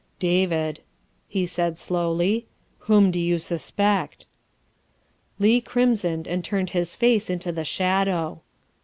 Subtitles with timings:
[0.33, 0.81] "David,"
[1.27, 2.47] he said slowly,"
[2.89, 4.25] whom did you suspect?"
[5.37, 8.41] Leigh crimsoned and turned his face into the shadow.